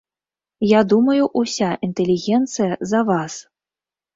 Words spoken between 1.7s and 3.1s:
інтэлігенцыя за